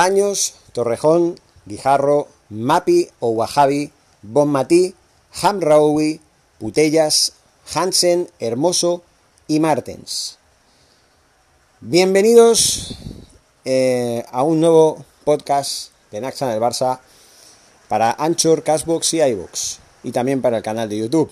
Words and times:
Paños, 0.00 0.54
Torrejón, 0.72 1.38
Guijarro, 1.66 2.26
Mapi 2.48 3.10
o 3.18 3.32
Wahabi, 3.32 3.92
Bonmatí, 4.22 4.94
Hamraoui, 5.42 6.22
Putellas, 6.58 7.34
Hansen, 7.74 8.30
Hermoso 8.38 9.02
y 9.46 9.60
Martens. 9.60 10.38
Bienvenidos 11.80 12.96
eh, 13.66 14.24
a 14.32 14.42
un 14.42 14.60
nuevo 14.60 15.04
podcast 15.24 15.90
de 16.10 16.22
Naxa 16.22 16.48
del 16.48 16.62
Barça 16.62 17.00
para 17.88 18.10
Anchor, 18.12 18.62
Cashbox 18.62 19.12
y 19.12 19.20
iVoox 19.20 19.80
y 20.02 20.12
también 20.12 20.40
para 20.40 20.56
el 20.56 20.62
canal 20.62 20.88
de 20.88 20.96
YouTube. 20.96 21.30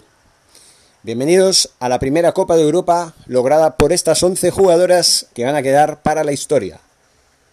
Bienvenidos 1.03 1.71
a 1.81 1.89
la 1.89 1.99
primera 1.99 2.33
Copa 2.33 2.55
de 2.57 2.65
Europa 2.65 3.15
lograda 3.25 3.79
por 3.79 3.95
estas 3.95 4.23
11 4.23 4.51
jugadoras 4.51 5.29
que 5.33 5.47
van 5.47 5.57
a 5.57 5.63
quedar 5.63 6.03
para 6.03 6.23
la 6.23 6.33
historia. 6.33 6.81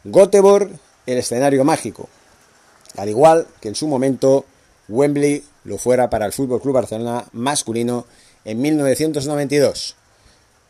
Göteborg, 0.03 0.77
el 1.05 1.17
escenario 1.17 1.63
mágico, 1.63 2.09
al 2.97 3.09
igual 3.09 3.47
que 3.61 3.69
en 3.69 3.75
su 3.75 3.87
momento 3.87 4.45
Wembley 4.89 5.43
lo 5.63 5.77
fuera 5.77 6.09
para 6.09 6.25
el 6.25 6.33
Fútbol 6.33 6.61
Club 6.61 6.75
Barcelona 6.75 7.25
masculino 7.33 8.05
en 8.45 8.61
1992. 8.61 9.95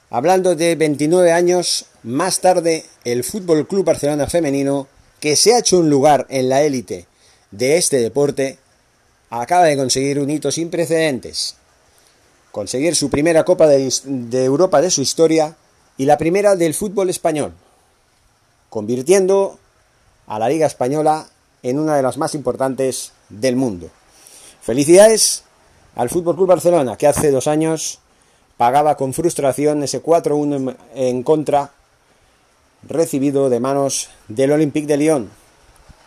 Hablando 0.09 0.55
de 0.55 0.75
29 0.75 1.31
años 1.31 1.85
más 2.03 2.39
tarde, 2.39 2.85
el 3.03 3.23
Fútbol 3.23 3.67
Club 3.67 3.85
Barcelona 3.85 4.27
femenino, 4.27 4.87
que 5.19 5.35
se 5.35 5.53
ha 5.53 5.59
hecho 5.59 5.79
un 5.79 5.89
lugar 5.89 6.25
en 6.29 6.49
la 6.49 6.61
élite 6.61 7.07
de 7.51 7.77
este 7.77 7.97
deporte, 7.97 8.57
acaba 9.29 9.65
de 9.65 9.77
conseguir 9.77 10.19
un 10.19 10.29
hito 10.29 10.51
sin 10.51 10.69
precedentes. 10.69 11.55
Conseguir 12.51 12.95
su 12.95 13.09
primera 13.09 13.43
Copa 13.43 13.67
de, 13.67 13.91
de 14.05 14.45
Europa 14.45 14.81
de 14.81 14.91
su 14.91 15.01
historia 15.01 15.55
y 15.97 16.05
la 16.05 16.17
primera 16.17 16.55
del 16.55 16.73
fútbol 16.73 17.09
español, 17.09 17.53
convirtiendo 18.69 19.59
a 20.27 20.39
la 20.39 20.49
Liga 20.49 20.67
Española 20.67 21.27
en 21.63 21.79
una 21.79 21.95
de 21.95 22.03
las 22.03 22.17
más 22.17 22.35
importantes 22.35 23.11
del 23.29 23.55
mundo. 23.55 23.89
Felicidades 24.61 25.43
al 25.95 26.09
Fútbol 26.09 26.35
Club 26.35 26.47
Barcelona, 26.47 26.97
que 26.97 27.07
hace 27.07 27.31
dos 27.31 27.47
años 27.47 27.99
pagaba 28.57 28.95
con 28.97 29.13
frustración 29.13 29.83
ese 29.83 30.01
4-1 30.01 30.75
en 30.95 31.23
contra 31.23 31.71
recibido 32.87 33.49
de 33.49 33.59
manos 33.59 34.09
del 34.27 34.51
Olympique 34.51 34.87
de 34.87 34.97
Lyon, 34.97 35.29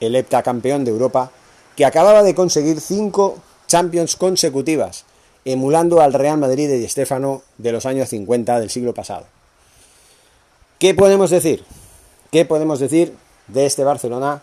el 0.00 0.14
heptacampeón 0.14 0.84
de 0.84 0.90
Europa, 0.90 1.30
que 1.76 1.84
acababa 1.84 2.22
de 2.22 2.34
conseguir 2.34 2.80
cinco 2.80 3.38
Champions 3.66 4.16
consecutivas, 4.16 5.04
emulando 5.44 6.00
al 6.00 6.14
Real 6.14 6.38
Madrid 6.38 6.68
de 6.68 6.78
Di 6.78 6.88
de 7.58 7.72
los 7.72 7.86
años 7.86 8.08
50 8.08 8.60
del 8.60 8.70
siglo 8.70 8.94
pasado. 8.94 9.26
¿Qué 10.78 10.94
podemos 10.94 11.30
decir? 11.30 11.64
¿Qué 12.30 12.44
podemos 12.44 12.80
decir 12.80 13.14
de 13.48 13.66
este 13.66 13.84
Barcelona 13.84 14.42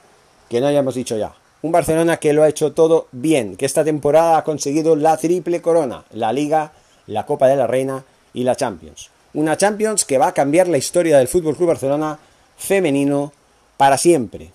que 0.50 0.62
no 0.62 0.68
hayamos 0.68 0.96
dicho 0.96 1.18
ya? 1.18 1.34
Un 1.62 1.72
Barcelona 1.72 2.18
que 2.18 2.34
lo 2.34 2.44
ha 2.44 2.50
hecho 2.50 2.74
todo 2.74 3.08
bien, 3.12 3.56
que 3.56 3.66
esta 3.66 3.84
temporada 3.84 4.38
ha 4.38 4.44
conseguido 4.44 4.96
la 4.96 5.18
triple 5.18 5.62
corona, 5.62 6.06
la 6.12 6.32
Liga, 6.32 6.74
la 7.08 7.26
Copa 7.26 7.48
de 7.48 7.56
la 7.56 7.68
Reina 7.68 8.04
y 8.34 8.44
la 8.44 8.56
Champions. 8.56 9.10
Una 9.34 9.58
Champions 9.58 10.06
que 10.06 10.18
va 10.18 10.28
a 10.28 10.34
cambiar 10.34 10.68
la 10.68 10.78
historia 10.78 11.18
del 11.18 11.28
Fútbol 11.28 11.56
Club 11.56 11.70
Barcelona 11.70 12.20
femenino 12.58 13.34
para 13.78 13.98
siempre. 13.98 14.52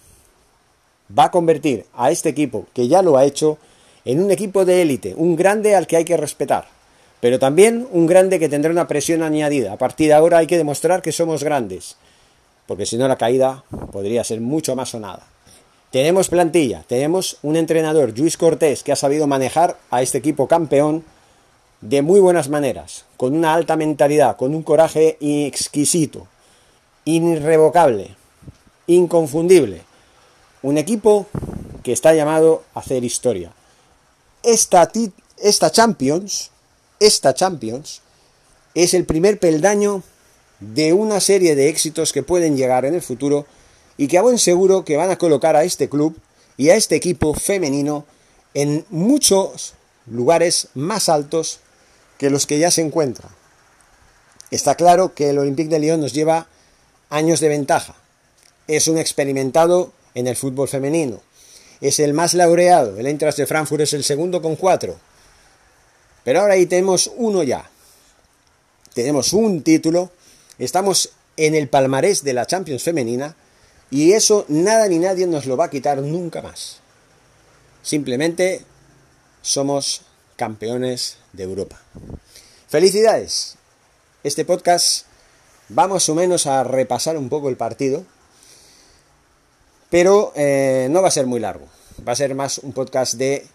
Va 1.17 1.25
a 1.25 1.31
convertir 1.31 1.87
a 1.95 2.11
este 2.11 2.29
equipo, 2.29 2.67
que 2.73 2.87
ya 2.87 3.03
lo 3.03 3.17
ha 3.17 3.25
hecho, 3.25 3.59
en 4.05 4.23
un 4.23 4.31
equipo 4.31 4.65
de 4.65 4.83
élite, 4.83 5.15
un 5.17 5.37
grande 5.37 5.75
al 5.75 5.87
que 5.87 5.97
hay 5.97 6.05
que 6.05 6.17
respetar, 6.17 6.69
pero 7.21 7.39
también 7.39 7.87
un 7.91 8.07
grande 8.07 8.39
que 8.39 8.49
tendrá 8.49 8.71
una 8.71 8.89
presión 8.89 9.23
añadida. 9.23 9.73
A 9.73 9.77
partir 9.77 10.09
de 10.09 10.15
ahora 10.15 10.39
hay 10.39 10.47
que 10.47 10.57
demostrar 10.57 11.03
que 11.03 11.13
somos 11.13 11.45
grandes, 11.45 11.97
porque 12.71 12.87
si 12.87 12.97
no 12.97 13.09
la 13.09 13.19
caída 13.19 13.65
podría 13.91 14.23
ser 14.23 14.41
mucho 14.41 14.77
más 14.77 14.91
sonada. 14.91 15.27
Tenemos 15.91 16.29
plantilla, 16.29 16.85
tenemos 16.87 17.39
un 17.43 17.57
entrenador, 17.57 18.17
Luis 18.17 18.37
Cortés, 18.37 18.85
que 18.85 18.93
ha 18.93 18.97
sabido 18.97 19.27
manejar 19.27 19.77
a 19.91 20.03
este 20.03 20.19
equipo 20.19 20.47
campeón 20.47 21.05
de 21.81 22.01
muy 22.03 22.21
buenas 22.21 22.49
maneras, 22.49 23.07
con 23.17 23.35
una 23.35 23.55
alta 23.55 23.75
mentalidad, 23.75 24.37
con 24.37 24.55
un 24.55 24.63
coraje 24.63 25.17
exquisito, 25.21 26.29
irrevocable, 27.05 28.15
inconfundible. 28.87 29.83
Un 30.63 30.79
equipo 30.79 31.27
que 31.83 31.91
está 31.91 32.15
llamado 32.15 32.63
a 32.75 32.79
hacer 32.79 33.03
historia. 33.03 33.51
Esta, 34.45 34.89
esta 35.39 35.73
Champions, 35.73 36.53
esta 37.01 37.35
Champions, 37.35 38.01
es 38.77 38.95
el 38.95 39.07
primer 39.07 39.41
peldaño 39.41 40.05
de 40.61 40.93
una 40.93 41.21
serie 41.21 41.57
de 41.57 41.69
éxitos 41.69 42.13
que 42.13 42.23
pueden 42.23 42.57
llegar 42.57 42.85
en 42.85 42.95
el 42.95 43.03
futuro 43.03 43.47
y 43.97 44.09
que 44.09 44.19
a 44.19 44.23
buen 44.23 44.39
seguro 44.39 44.85
que 44.85 44.97
van 44.97 45.11
a 45.11 45.19
colocar 45.19 45.57
a 45.57 45.65
este 45.65 45.89
club 45.89 46.17
y 46.57 46.71
a 46.71 46.77
este 46.77 46.97
equipo 46.97 47.35
femenino 47.35 48.05
en 48.55 48.85
muchos 48.91 49.75
lugares 50.07 50.69
más 50.75 51.09
altos 51.09 51.61
que 52.19 52.31
los 52.31 52.47
que 52.47 52.59
ya 52.59 52.71
se 52.71 52.83
encuentran. 52.83 53.31
Está 54.51 54.75
claro 54.75 55.15
que 55.15 55.31
el 55.31 55.39
Olympique 55.39 55.71
de 55.71 55.79
Lyon 55.79 56.01
nos 56.01 56.13
lleva 56.13 56.49
años 57.09 57.41
de 57.41 57.49
ventaja. 57.49 57.95
Es 58.67 58.89
un 58.89 58.99
experimentado 58.99 59.93
en 60.15 60.27
el 60.27 60.37
fútbol 60.37 60.69
femenino. 60.69 61.21
Es 61.81 61.99
el 62.01 62.13
más 62.13 62.35
laureado. 62.35 62.99
El 62.99 63.07
Eintracht 63.07 63.39
de 63.39 63.47
Frankfurt 63.47 63.83
es 63.83 63.93
el 63.93 64.05
segundo 64.05 64.43
con 64.43 64.57
cuatro. 64.57 64.99
Pero 66.25 66.41
ahora 66.41 66.55
ahí 66.55 66.67
tenemos 66.67 67.11
uno 67.17 67.43
ya. 67.43 67.71
Tenemos 68.93 69.33
un 69.33 69.63
título. 69.63 70.11
Estamos 70.61 71.13
en 71.39 71.55
el 71.55 71.71
palmarés 71.71 72.23
de 72.23 72.35
la 72.35 72.47
Champions 72.47 72.83
femenina 72.83 73.35
y 73.91 74.13
eso 74.13 74.45
nada 74.49 74.89
ni 74.89 74.99
nadie 74.99 75.27
nos 75.27 75.47
lo 75.47 75.57
va 75.57 75.65
a 75.65 75.71
quitar 75.71 75.97
nunca 76.03 76.43
más. 76.43 76.81
Simplemente 77.83 78.61
somos 79.41 80.03
campeones 80.37 81.17
de 81.33 81.45
Europa. 81.45 81.81
Felicidades. 82.69 83.57
Este 84.23 84.45
podcast 84.45 85.07
vamos 85.71 86.07
o 86.11 86.15
menos 86.15 86.47
a 86.47 86.63
repasar 86.63 87.17
un 87.17 87.31
poco 87.31 87.49
el 87.49 87.57
partido, 87.57 88.05
pero 89.89 90.35
eh, 90.37 90.89
no 90.91 91.01
va 91.01 91.09
a 91.09 91.11
ser 91.11 91.25
muy 91.25 91.41
largo. 91.41 91.69
Va 92.07 92.13
a 92.13 92.17
ser 92.17 92.35
más 92.35 92.59
un 92.59 92.75
podcast 92.75 93.15
de 93.15 93.47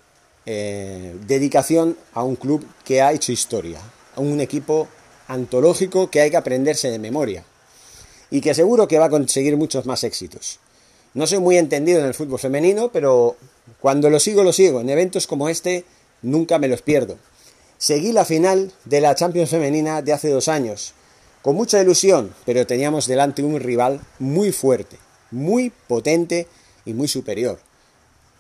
eh, 0.48 1.16
dedicación 1.28 2.00
a 2.16 2.24
un 2.24 2.36
club 2.36 2.68
que 2.84 3.04
ha 3.04 3.12
hecho 3.12 3.32
historia, 3.32 3.80
a 4.16 4.22
un 4.22 4.42
equipo 4.42 4.88
antológico 5.28 6.10
que 6.10 6.22
hay 6.22 6.32
que 6.32 6.38
aprenderse 6.38 6.92
de 6.92 7.00
memoria 7.00 7.44
y 8.30 8.42
que 8.42 8.54
seguro 8.54 8.88
que 8.88 9.00
va 9.00 9.06
a 9.06 9.10
conseguir 9.10 9.58
muchos 9.58 9.86
más 9.86 10.04
éxitos. 10.04 10.60
No 11.14 11.28
soy 11.28 11.40
muy 11.40 11.58
entendido 11.58 12.00
en 12.00 12.06
el 12.06 12.14
fútbol 12.14 12.40
femenino, 12.40 12.90
pero 12.92 13.38
cuando 13.80 14.10
lo 14.10 14.20
sigo, 14.20 14.44
lo 14.44 14.52
sigo. 14.52 14.82
En 14.82 14.90
eventos 14.90 15.28
como 15.28 15.48
este 15.48 15.86
nunca 16.22 16.60
me 16.60 16.68
los 16.68 16.82
pierdo. 16.82 17.18
Seguí 17.78 18.12
la 18.12 18.26
final 18.26 18.74
de 18.86 19.02
la 19.02 19.16
Champions 19.16 19.50
femenina 19.50 20.02
de 20.02 20.14
hace 20.14 20.30
dos 20.30 20.48
años, 20.48 20.94
con 21.42 21.56
mucha 21.56 21.82
ilusión, 21.82 22.34
pero 22.46 22.66
teníamos 22.66 23.08
delante 23.08 23.44
un 23.44 23.60
rival 23.60 24.02
muy 24.20 24.52
fuerte, 24.52 24.98
muy 25.32 25.72
potente 25.88 26.48
y 26.86 26.94
muy 26.94 27.08
superior. 27.08 27.60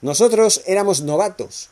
Nosotros 0.01 0.61
éramos 0.65 1.01
novatos. 1.01 1.69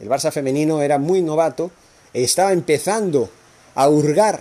El 0.00 0.08
Barça 0.08 0.32
femenino 0.32 0.82
era 0.82 0.98
muy 0.98 1.22
novato, 1.22 1.70
estaba 2.12 2.52
empezando 2.52 3.30
a 3.74 3.88
hurgar 3.88 4.40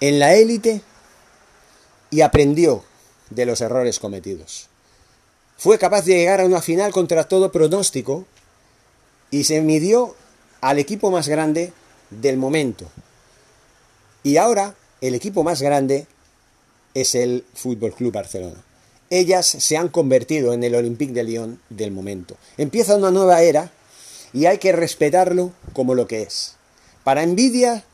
en 0.00 0.18
la 0.18 0.34
élite 0.34 0.82
y 2.10 2.20
aprendió 2.20 2.84
de 3.30 3.46
los 3.46 3.60
errores 3.60 3.98
cometidos. 3.98 4.68
Fue 5.56 5.78
capaz 5.78 6.04
de 6.04 6.14
llegar 6.14 6.40
a 6.40 6.46
una 6.46 6.60
final 6.60 6.92
contra 6.92 7.28
todo 7.28 7.52
pronóstico 7.52 8.26
y 9.30 9.44
se 9.44 9.60
midió 9.60 10.14
al 10.60 10.78
equipo 10.78 11.10
más 11.10 11.28
grande 11.28 11.72
del 12.10 12.36
momento. 12.36 12.86
Y 14.22 14.36
ahora 14.36 14.74
el 15.00 15.14
equipo 15.14 15.42
más 15.42 15.62
grande 15.62 16.06
es 16.94 17.14
el 17.14 17.44
Fútbol 17.54 17.94
Club 17.94 18.12
Barcelona. 18.12 18.62
Ellas 19.10 19.46
se 19.46 19.76
han 19.76 19.88
convertido 19.88 20.52
en 20.52 20.64
el 20.64 20.74
Olympique 20.74 21.12
de 21.12 21.24
Lyon 21.24 21.60
del 21.68 21.92
momento. 21.92 22.36
Empieza 22.56 22.96
una 22.96 23.10
nueva 23.10 23.42
era 23.42 23.70
y 24.32 24.46
hay 24.46 24.58
que 24.58 24.72
respetarlo 24.72 25.52
como 25.72 25.94
lo 25.94 26.06
que 26.06 26.22
es. 26.22 26.54
Para 27.04 27.22
envidia 27.22 27.84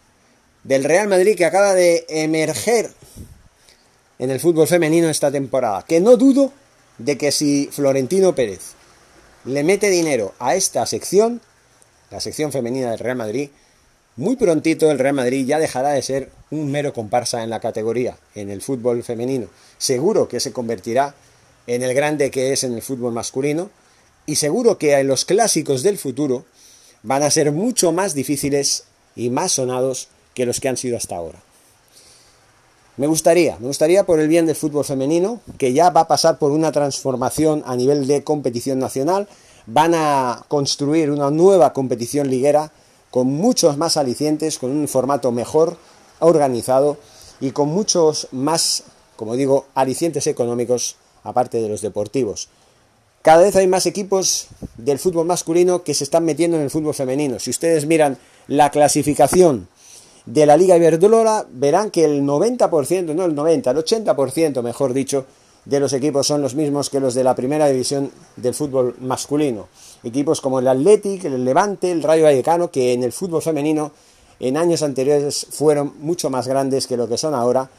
del 0.69 0.85
Real 0.85 1.09
Madrid 1.09 1.35
que 1.35 1.47
acaba 1.47 1.73
de 1.73 2.05
emerger 2.11 2.91
en 4.19 4.31
el 4.31 4.39
fútbol 4.39 4.69
femenino 4.69 5.09
esta 5.09 5.33
temporada. 5.33 5.83
Que 5.89 5.99
no 5.99 6.19
dudo 6.19 6.53
de 6.99 7.17
que 7.17 7.33
si 7.33 7.71
Florentino 7.73 8.35
Pérez 8.35 8.75
le 9.47 9.65
mete 9.65 9.89
dinero 9.89 10.35
a 10.39 10.57
esta 10.57 10.85
sección, 10.85 11.41
la 12.11 12.21
sección 12.21 12.53
femenina 12.53 12.91
del 12.91 12.99
Real 12.99 13.17
Madrid, 13.17 13.49
muy 14.17 14.37
prontito 14.37 14.91
el 14.91 14.99
Real 14.99 15.15
Madrid 15.15 15.47
ya 15.47 15.59
dejará 15.59 15.91
de 15.91 16.03
ser 16.03 16.31
un 16.51 16.71
mero 16.71 16.93
comparsa 16.93 17.43
en 17.43 17.49
la 17.49 17.61
categoría, 17.61 18.19
en 18.35 18.51
el 18.51 18.61
fútbol 18.61 19.03
femenino. 19.03 19.47
Seguro 19.79 20.29
que 20.29 20.39
se 20.39 20.53
convertirá 20.53 21.15
en 21.67 21.83
el 21.83 21.95
grande 21.95 22.31
que 22.31 22.53
es 22.53 22.63
en 22.63 22.75
el 22.75 22.83
fútbol 22.83 23.15
masculino 23.15 23.71
y 24.27 24.37
seguro 24.37 24.77
que 24.77 25.03
los 25.03 25.25
clásicos 25.25 25.83
del 25.83 25.97
futuro 25.97 26.45
van 27.03 27.23
a 27.23 27.31
ser 27.31 27.53
mucho 27.53 27.91
más 27.91 28.13
difíciles 28.13 28.85
y 29.17 29.31
más 29.31 29.53
sonados 29.53 30.09
que 30.39 30.47
los 30.47 30.61
que 30.61 30.69
han 30.69 30.77
sido 30.77 30.97
hasta 30.97 31.17
ahora. 31.17 31.41
Me 32.97 33.09
gustaría, 33.09 33.59
me 33.59 33.67
gustaría 33.67 34.07
por 34.07 34.21
el 34.21 34.29
bien 34.29 34.47
del 34.47 34.55
fútbol 34.55 34.85
femenino, 34.85 35.41
que 35.59 35.73
ya 35.73 35.91
va 35.91 36.03
a 36.03 36.07
pasar 36.07 36.39
por 36.39 36.53
una 36.53 36.71
transformación 36.71 37.65
a 37.67 37.75
nivel 37.75 38.07
de 38.07 38.23
competición 38.23 38.79
nacional, 38.79 39.27
van 39.67 39.95
a 39.97 40.45
construir 40.47 41.11
una 41.11 41.33
nueva 41.33 41.73
competición 41.73 42.31
liguera 42.31 42.71
con 43.11 43.27
muchos 43.27 43.79
más 43.79 43.97
alicientes, 43.97 44.61
con 44.61 44.71
un 44.71 44.87
formato 44.87 45.33
mejor 45.33 45.77
organizado 46.21 46.99
y 47.41 47.51
con 47.51 47.69
muchos 47.69 48.29
más, 48.31 48.85
como 49.17 49.35
digo, 49.35 49.67
alicientes 49.75 50.29
económicos 50.29 50.95
aparte 51.25 51.61
de 51.61 51.69
los 51.69 51.81
deportivos. 51.81 52.49
Cada 53.23 53.43
vez 53.43 53.57
hay 53.57 53.67
más 53.67 53.87
equipos 53.87 54.47
del 54.77 55.01
fútbol 55.01 55.27
masculino 55.27 55.83
que 55.83 55.95
se 55.95 56.05
están 56.05 56.25
metiendo 56.25 56.57
en 56.57 56.63
el 56.63 56.71
fútbol 56.71 56.95
femenino. 56.95 57.41
Si 57.41 57.51
ustedes 57.51 57.87
miran 57.87 58.19
la 58.47 58.71
clasificación 58.71 59.67
de 60.29 60.45
la 60.45 60.59
Liga 60.59 60.77
Iberdrola, 60.77 61.47
verán 61.51 61.91
que 61.91 62.05
el 62.05 62.23
90%, 62.23 63.15
no 63.15 63.25
el 63.25 63.35
90, 63.35 63.71
el 63.71 63.77
80%, 63.79 64.63
mejor 64.63 64.93
dicho, 64.93 65.25
de 65.65 65.81
los 65.81 65.95
equipos 65.95 66.27
son 66.27 66.43
los 66.43 66.55
mismos 66.55 66.91
que 66.91 67.01
los 67.01 67.15
de 67.15 67.25
la 67.25 67.35
primera 67.35 67.67
división 67.67 68.11
del 68.37 68.53
fútbol 68.53 68.95
masculino. 69.01 69.69
Equipos 70.05 70.43
como 70.43 70.59
el 70.59 70.69
Athletic, 70.69 71.25
el 71.25 71.47
Levante, 71.47 71.91
el 71.91 72.03
Rayo 72.03 72.25
Vallecano, 72.25 72.71
que 72.71 72.93
en 72.93 73.05
el 73.05 73.13
fútbol 73.13 73.41
femenino 73.41 73.93
en 74.39 74.59
años 74.59 74.83
anteriores 74.83 75.47
fueron 75.51 75.95
mucho 76.01 76.29
más 76.29 76.47
grandes 76.47 76.87
que 76.87 76.99
lo 76.99 77.09
que 77.09 77.17
son 77.17 77.35
ahora, 77.35 77.71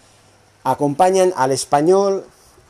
acompañan 0.64 1.34
al 1.36 1.52
español, 1.52 2.26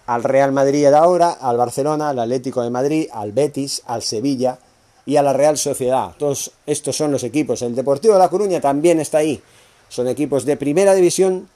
al 0.08 0.26
Real 0.26 0.52
Madrid 0.52 0.90
de 0.90 0.96
ahora, 0.96 1.31
al 1.31 1.56
Barcelona, 1.56 2.10
al 2.10 2.20
Atlético 2.20 2.64
de 2.64 2.70
Madrid, 2.70 3.08
al 3.14 3.31
Betis, 3.31 3.81
al 3.86 4.02
Sevilla 4.02 4.60
y 5.06 5.16
a 5.16 5.24
la 5.24 5.31
Real 5.31 5.58
Sociedad. 5.58 6.16
Todos 6.18 6.52
estos 6.66 6.98
son 6.98 7.14
los 7.14 7.24
equipos. 7.24 7.62
El 7.62 7.76
Deportivo 7.76 8.16
de 8.16 8.20
La 8.20 8.30
Coruña 8.30 8.60
también 8.60 9.00
está 9.00 9.20
ahí. 9.20 9.42
Son 9.90 10.08
equipos 10.08 10.46
de 10.46 10.58
primera 10.58 10.94
división 10.94 11.50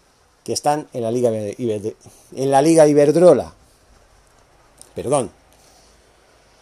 que 0.44 0.54
están 0.54 0.88
en 0.94 1.04
la 1.04 1.12
Liga, 1.12 1.32
en 1.32 2.52
la 2.52 2.62
Liga 2.62 2.88
Iberdrola. 2.88 3.54
Perdón. 4.96 5.32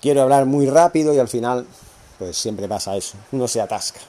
Quiero 0.02 0.22
hablar 0.22 0.46
muy 0.46 0.68
rápido 0.68 1.14
y 1.14 1.20
al 1.20 1.28
final, 1.28 1.66
pues 2.18 2.38
siempre 2.38 2.68
pasa 2.68 2.96
eso. 2.96 3.18
Uno 3.32 3.48
se 3.48 3.62
atasca. 3.62 4.00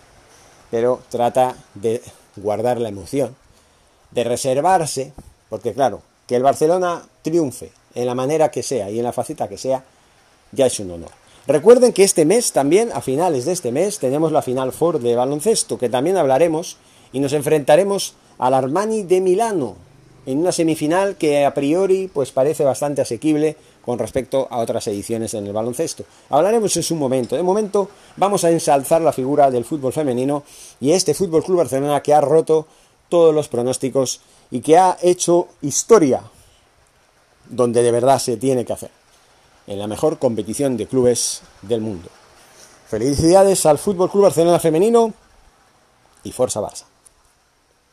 Pero 0.70 1.02
trata 1.10 1.54
de 1.74 2.02
guardar 2.36 2.80
la 2.80 2.88
emoción, 2.88 3.36
de 4.10 4.24
reservarse, 4.24 5.12
porque 5.50 5.74
claro, 5.74 6.00
que 6.26 6.36
el 6.36 6.42
Barcelona 6.42 7.02
triunfe 7.20 7.72
en 7.94 8.06
la 8.06 8.14
manera 8.14 8.50
que 8.50 8.62
sea 8.62 8.90
y 8.90 8.98
en 8.98 9.04
la 9.04 9.12
faceta 9.12 9.48
que 9.48 9.58
sea, 9.58 9.84
ya 10.50 10.66
es 10.66 10.80
un 10.80 10.90
honor. 10.92 11.10
Recuerden 11.46 11.92
que 11.92 12.04
este 12.04 12.24
mes 12.24 12.52
también, 12.52 12.90
a 12.92 13.00
finales 13.00 13.44
de 13.44 13.52
este 13.52 13.72
mes, 13.72 13.98
tenemos 13.98 14.32
la 14.32 14.42
final 14.42 14.72
Ford 14.72 15.02
de 15.02 15.16
baloncesto, 15.16 15.76
que 15.76 15.88
también 15.88 16.16
hablaremos 16.16 16.76
y 17.12 17.20
nos 17.20 17.32
enfrentaremos 17.32 18.14
al 18.38 18.54
Armani 18.54 19.02
de 19.02 19.20
Milano 19.20 19.76
en 20.26 20.38
una 20.38 20.52
semifinal 20.52 21.16
que 21.16 21.44
a 21.44 21.54
priori 21.54 22.10
pues 22.12 22.30
parece 22.30 22.64
bastante 22.64 23.02
asequible 23.02 23.56
con 23.84 23.98
respecto 23.98 24.46
a 24.50 24.58
otras 24.58 24.86
ediciones 24.86 25.34
en 25.34 25.46
el 25.46 25.52
baloncesto. 25.52 26.04
Hablaremos 26.30 26.76
en 26.76 26.82
su 26.82 26.94
momento. 26.94 27.36
De 27.36 27.42
momento 27.42 27.88
vamos 28.16 28.44
a 28.44 28.50
ensalzar 28.50 29.02
la 29.02 29.12
figura 29.12 29.50
del 29.50 29.64
fútbol 29.64 29.92
femenino 29.92 30.44
y 30.80 30.92
este 30.92 31.14
Fútbol 31.14 31.42
Club 31.42 31.58
Barcelona 31.58 32.02
que 32.02 32.14
ha 32.14 32.20
roto 32.20 32.66
todos 33.08 33.34
los 33.34 33.48
pronósticos 33.48 34.20
y 34.50 34.60
que 34.60 34.78
ha 34.78 34.96
hecho 35.02 35.48
historia 35.60 36.22
donde 37.48 37.82
de 37.82 37.90
verdad 37.90 38.18
se 38.18 38.36
tiene 38.36 38.64
que 38.64 38.72
hacer, 38.72 38.90
en 39.66 39.78
la 39.78 39.86
mejor 39.86 40.18
competición 40.18 40.76
de 40.76 40.86
clubes 40.86 41.42
del 41.62 41.80
mundo. 41.80 42.08
Felicidades 42.88 43.66
al 43.66 43.78
Fútbol 43.78 44.10
Club 44.10 44.24
Barcelona 44.24 44.58
femenino 44.58 45.12
y 46.24 46.32
Forza 46.32 46.60
Barça. 46.60 46.91